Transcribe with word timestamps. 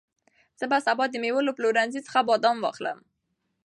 زه 0.59 0.65
به 0.71 0.77
سبا 0.85 1.05
د 1.09 1.15
مېوو 1.23 1.45
له 1.47 1.51
پلورنځي 1.57 2.01
څخه 2.07 2.19
بادام 2.29 2.57
واخلم. 2.61 2.99